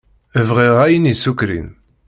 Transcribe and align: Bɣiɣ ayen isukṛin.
Bɣiɣ 0.47 0.77
ayen 0.85 1.09
isukṛin. 1.13 1.67